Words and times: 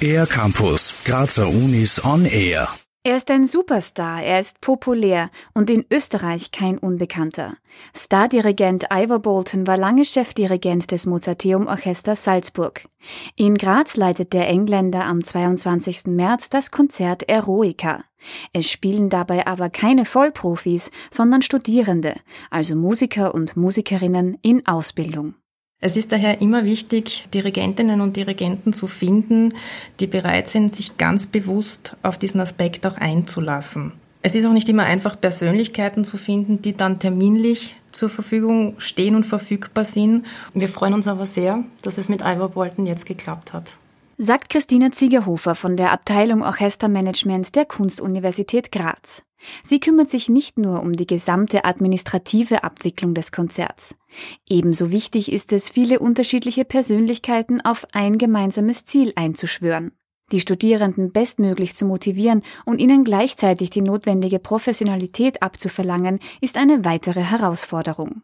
Air 0.00 0.26
Campus, 0.26 0.94
Grazer 1.04 1.48
Unis 1.48 2.04
on 2.04 2.26
Air. 2.26 2.68
Er 3.06 3.16
ist 3.16 3.30
ein 3.30 3.44
Superstar, 3.44 4.22
er 4.22 4.40
ist 4.40 4.62
populär 4.62 5.30
und 5.52 5.68
in 5.68 5.84
Österreich 5.90 6.52
kein 6.52 6.78
Unbekannter. 6.78 7.54
Stardirigent 7.94 8.86
Ivor 8.90 9.18
Bolton 9.18 9.66
war 9.66 9.76
lange 9.76 10.06
Chefdirigent 10.06 10.90
des 10.90 11.04
Mozarteum 11.04 11.66
Orchesters 11.66 12.24
Salzburg. 12.24 12.86
In 13.36 13.58
Graz 13.58 13.96
leitet 13.96 14.32
der 14.32 14.48
Engländer 14.48 15.04
am 15.04 15.22
22. 15.22 16.06
März 16.06 16.48
das 16.48 16.70
Konzert 16.70 17.24
Eroica. 17.28 18.04
Es 18.54 18.70
spielen 18.70 19.10
dabei 19.10 19.46
aber 19.46 19.68
keine 19.68 20.06
Vollprofis, 20.06 20.90
sondern 21.10 21.42
Studierende, 21.42 22.14
also 22.50 22.74
Musiker 22.74 23.34
und 23.34 23.54
Musikerinnen 23.54 24.38
in 24.40 24.66
Ausbildung. 24.66 25.34
Es 25.84 25.98
ist 25.98 26.12
daher 26.12 26.40
immer 26.40 26.64
wichtig, 26.64 27.28
Dirigentinnen 27.34 28.00
und 28.00 28.16
Dirigenten 28.16 28.72
zu 28.72 28.86
finden, 28.86 29.52
die 30.00 30.06
bereit 30.06 30.48
sind, 30.48 30.74
sich 30.74 30.96
ganz 30.96 31.26
bewusst 31.26 31.94
auf 32.02 32.16
diesen 32.16 32.40
Aspekt 32.40 32.86
auch 32.86 32.96
einzulassen. 32.96 33.92
Es 34.22 34.34
ist 34.34 34.46
auch 34.46 34.54
nicht 34.54 34.70
immer 34.70 34.84
einfach, 34.84 35.20
Persönlichkeiten 35.20 36.02
zu 36.02 36.16
finden, 36.16 36.62
die 36.62 36.74
dann 36.74 37.00
terminlich 37.00 37.76
zur 37.92 38.08
Verfügung 38.08 38.76
stehen 38.78 39.14
und 39.14 39.24
verfügbar 39.24 39.84
sind. 39.84 40.24
Wir 40.54 40.70
freuen 40.70 40.94
uns 40.94 41.06
aber 41.06 41.26
sehr, 41.26 41.64
dass 41.82 41.98
es 41.98 42.08
mit 42.08 42.22
Ivor 42.22 42.48
Bolton 42.48 42.86
jetzt 42.86 43.04
geklappt 43.04 43.52
hat. 43.52 43.76
Sagt 44.16 44.48
Christina 44.48 44.92
Ziegerhofer 44.92 45.56
von 45.56 45.76
der 45.76 45.90
Abteilung 45.90 46.42
Orchestermanagement 46.42 47.56
der 47.56 47.64
Kunstuniversität 47.64 48.70
Graz. 48.70 49.24
Sie 49.64 49.80
kümmert 49.80 50.08
sich 50.08 50.28
nicht 50.28 50.56
nur 50.56 50.82
um 50.82 50.92
die 50.92 51.06
gesamte 51.06 51.64
administrative 51.64 52.62
Abwicklung 52.62 53.14
des 53.14 53.32
Konzerts. 53.32 53.96
Ebenso 54.48 54.92
wichtig 54.92 55.32
ist 55.32 55.52
es, 55.52 55.68
viele 55.68 55.98
unterschiedliche 55.98 56.64
Persönlichkeiten 56.64 57.60
auf 57.60 57.86
ein 57.92 58.16
gemeinsames 58.16 58.84
Ziel 58.84 59.12
einzuschwören. 59.16 59.90
Die 60.30 60.40
Studierenden 60.40 61.10
bestmöglich 61.10 61.74
zu 61.74 61.84
motivieren 61.84 62.42
und 62.64 62.80
ihnen 62.80 63.02
gleichzeitig 63.02 63.70
die 63.70 63.82
notwendige 63.82 64.38
Professionalität 64.38 65.42
abzuverlangen, 65.42 66.20
ist 66.40 66.56
eine 66.56 66.84
weitere 66.84 67.20
Herausforderung. 67.20 68.22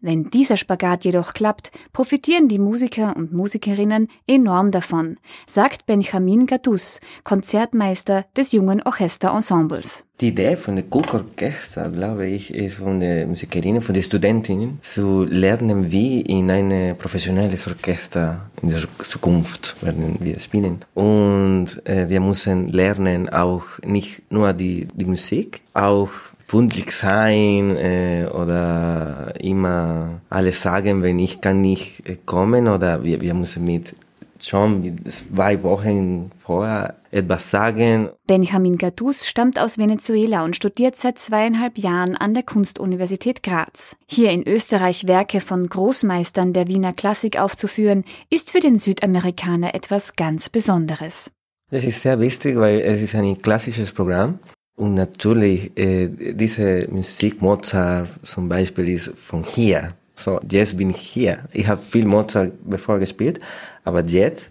Wenn 0.00 0.30
dieser 0.30 0.56
Spagat 0.56 1.04
jedoch 1.04 1.32
klappt, 1.34 1.70
profitieren 1.92 2.48
die 2.48 2.58
Musiker 2.58 3.16
und 3.16 3.32
Musikerinnen 3.32 4.08
enorm 4.26 4.70
davon, 4.70 5.18
sagt 5.46 5.86
Benjamin 5.86 6.46
Gadus, 6.46 7.00
Konzertmeister 7.24 8.26
des 8.36 8.52
jungen 8.52 8.82
Orchesterensembles. 8.82 10.04
Die 10.20 10.28
Idee 10.28 10.56
von 10.56 10.76
dem 10.76 10.86
Cook-Orchester, 10.90 11.90
glaube 11.90 12.26
ich, 12.26 12.54
ist 12.54 12.76
von 12.76 13.00
den 13.00 13.28
Musikerinnen, 13.28 13.82
von 13.82 13.92
den 13.94 14.02
Studentinnen, 14.02 14.78
zu 14.80 15.24
lernen, 15.24 15.90
wie 15.90 16.22
in 16.22 16.50
ein 16.50 16.96
professionelles 16.96 17.66
Orchester 17.68 18.50
in 18.62 18.70
der 18.70 18.80
Zukunft 19.02 19.76
werden 19.82 20.16
wir 20.20 20.40
spielen. 20.40 20.78
Und 20.94 21.86
äh, 21.86 22.08
wir 22.08 22.20
müssen 22.20 22.68
lernen 22.68 23.28
auch 23.28 23.64
nicht 23.84 24.22
nur 24.30 24.54
die, 24.54 24.88
die 24.94 25.04
Musik, 25.04 25.60
auch 25.74 26.08
pünktlich 26.46 26.92
sein 26.92 27.76
äh, 27.76 28.26
oder 28.32 29.34
immer 29.40 30.20
alles 30.30 30.62
sagen, 30.62 31.02
wenn 31.02 31.18
ich 31.18 31.40
kann 31.40 31.60
nicht 31.60 32.08
äh, 32.08 32.16
kommen 32.24 32.68
oder 32.68 33.02
wir, 33.02 33.20
wir 33.20 33.34
müssen 33.34 33.64
mit 33.64 33.94
schon 34.38 34.96
zwei 35.08 35.62
Wochen 35.62 36.30
vorher 36.38 36.96
etwas 37.10 37.50
sagen. 37.50 38.10
Benjamin 38.26 38.76
Gadus 38.76 39.26
stammt 39.26 39.58
aus 39.58 39.78
Venezuela 39.78 40.44
und 40.44 40.54
studiert 40.54 40.96
seit 40.96 41.18
zweieinhalb 41.18 41.78
Jahren 41.78 42.16
an 42.16 42.34
der 42.34 42.42
Kunstuniversität 42.42 43.42
Graz. 43.42 43.96
Hier 44.06 44.30
in 44.30 44.46
Österreich 44.46 45.06
Werke 45.06 45.40
von 45.40 45.66
Großmeistern 45.66 46.52
der 46.52 46.68
Wiener 46.68 46.92
Klassik 46.92 47.40
aufzuführen, 47.40 48.04
ist 48.30 48.50
für 48.50 48.60
den 48.60 48.78
Südamerikaner 48.78 49.74
etwas 49.74 50.16
ganz 50.16 50.50
Besonderes. 50.50 51.30
Das 51.70 51.84
ist 51.84 52.02
sehr 52.02 52.20
wichtig, 52.20 52.56
weil 52.56 52.80
es 52.80 53.00
ist 53.00 53.14
ein 53.14 53.38
klassisches 53.38 53.92
Programm 53.92 54.38
und 54.76 54.94
natürlich, 54.94 55.76
äh, 55.76 56.08
diese 56.08 56.86
Musik 56.90 57.40
Mozart 57.40 58.08
zum 58.22 58.48
Beispiel 58.48 58.90
ist 58.90 59.10
von 59.16 59.42
hier. 59.42 59.94
So, 60.14 60.40
jetzt 60.50 60.76
bin 60.76 60.90
ich 60.90 61.00
hier. 61.00 61.40
Ich 61.52 61.66
habe 61.66 61.82
viel 61.82 62.06
Mozart 62.06 62.52
bevor 62.64 62.98
gespielt, 62.98 63.40
aber 63.84 64.02
jetzt 64.04 64.50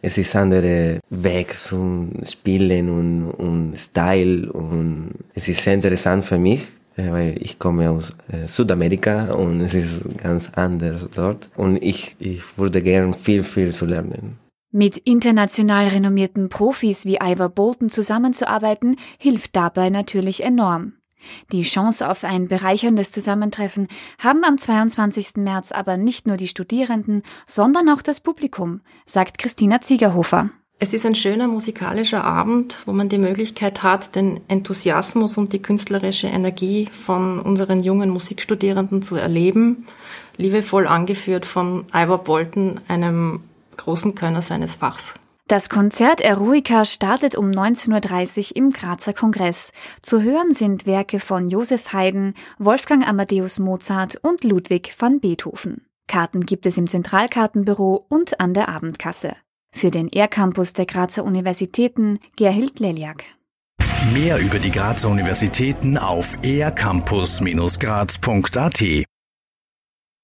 es 0.00 0.18
ist 0.18 0.34
andere 0.34 1.00
Weg 1.10 1.54
zum 1.56 2.12
Spielen 2.24 2.90
und, 2.90 3.30
und 3.30 3.78
Style 3.78 4.50
und 4.52 5.12
es 5.34 5.48
ist 5.48 5.62
sehr 5.62 5.74
interessant 5.74 6.24
für 6.24 6.38
mich, 6.38 6.62
äh, 6.96 7.10
weil 7.10 7.36
ich 7.40 7.58
komme 7.58 7.90
aus 7.90 8.12
äh, 8.30 8.46
Südamerika 8.48 9.32
und 9.32 9.60
es 9.60 9.74
ist 9.74 10.00
ganz 10.16 10.50
anders 10.54 11.02
dort 11.14 11.48
und 11.56 11.82
ich, 11.82 12.16
ich 12.18 12.42
würde 12.56 12.82
gern 12.82 13.14
viel, 13.14 13.44
viel 13.44 13.70
zu 13.70 13.86
lernen. 13.86 14.41
Mit 14.74 14.96
international 14.96 15.88
renommierten 15.88 16.48
Profis 16.48 17.04
wie 17.04 17.18
Ivor 17.22 17.50
Bolton 17.50 17.90
zusammenzuarbeiten, 17.90 18.96
hilft 19.18 19.54
dabei 19.54 19.90
natürlich 19.90 20.42
enorm. 20.42 20.94
Die 21.52 21.62
Chance 21.62 22.08
auf 22.08 22.24
ein 22.24 22.48
bereicherndes 22.48 23.10
Zusammentreffen 23.10 23.86
haben 24.18 24.44
am 24.44 24.56
22. 24.56 25.36
März 25.36 25.72
aber 25.72 25.98
nicht 25.98 26.26
nur 26.26 26.38
die 26.38 26.48
Studierenden, 26.48 27.22
sondern 27.46 27.90
auch 27.90 28.00
das 28.00 28.20
Publikum, 28.20 28.80
sagt 29.04 29.36
Christina 29.36 29.82
Ziegerhofer. 29.82 30.48
Es 30.78 30.94
ist 30.94 31.04
ein 31.04 31.14
schöner 31.14 31.48
musikalischer 31.48 32.24
Abend, 32.24 32.78
wo 32.86 32.92
man 32.92 33.10
die 33.10 33.18
Möglichkeit 33.18 33.82
hat, 33.82 34.16
den 34.16 34.40
Enthusiasmus 34.48 35.36
und 35.36 35.52
die 35.52 35.60
künstlerische 35.60 36.28
Energie 36.28 36.88
von 37.04 37.40
unseren 37.40 37.80
jungen 37.80 38.08
Musikstudierenden 38.08 39.02
zu 39.02 39.16
erleben, 39.16 39.86
liebevoll 40.38 40.86
angeführt 40.86 41.44
von 41.44 41.84
Ivor 41.92 42.24
Bolton, 42.24 42.80
einem 42.88 43.42
großen 43.76 44.14
Könner 44.14 44.42
seines 44.42 44.76
Fachs. 44.76 45.14
Das 45.48 45.68
Konzert 45.68 46.20
Eroica 46.20 46.84
startet 46.84 47.36
um 47.36 47.50
19.30 47.50 48.52
Uhr 48.52 48.56
im 48.56 48.70
Grazer 48.70 49.12
Kongress. 49.12 49.72
Zu 50.00 50.22
hören 50.22 50.54
sind 50.54 50.86
Werke 50.86 51.18
von 51.20 51.48
Josef 51.48 51.92
Haydn, 51.92 52.34
Wolfgang 52.58 53.06
Amadeus 53.06 53.58
Mozart 53.58 54.16
und 54.22 54.44
Ludwig 54.44 54.94
van 54.98 55.20
Beethoven. 55.20 55.84
Karten 56.06 56.46
gibt 56.46 56.66
es 56.66 56.78
im 56.78 56.86
Zentralkartenbüro 56.86 58.06
und 58.08 58.40
an 58.40 58.54
der 58.54 58.68
Abendkasse. 58.68 59.34
Für 59.74 59.90
den 59.90 60.12
R-Campus 60.12 60.74
der 60.74 60.86
Grazer 60.86 61.24
Universitäten 61.24 62.18
Gerhild 62.36 62.80
Leliak. 62.80 63.24
Mehr 64.12 64.38
über 64.38 64.58
die 64.58 64.70
Grazer 64.70 65.08
Universitäten 65.08 65.96
auf 65.96 66.36
ercampus-graz.at 66.42 69.06